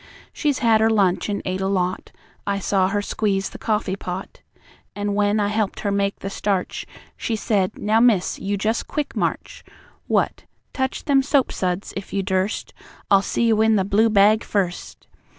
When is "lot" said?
1.67-2.11